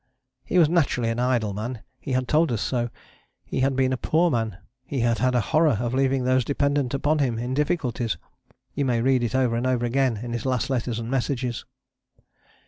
[0.43, 2.89] He was naturally an idle man, he has told us so;
[3.45, 6.95] he had been a poor man, and he had a horror of leaving those dependent
[6.95, 8.17] upon him in difficulties.
[8.73, 11.65] You may read it over and over again in his last letters and messages.